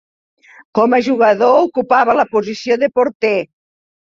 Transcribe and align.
Com 0.79 0.95
a 0.97 0.99
jugador 1.07 1.57
ocupava 1.65 2.17
la 2.21 2.25
posició 2.33 2.79
de 2.85 2.91
porter. 2.97 3.37